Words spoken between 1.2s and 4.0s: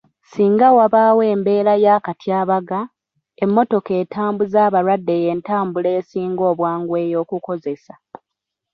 embeera y'akatyabaga, emmotoka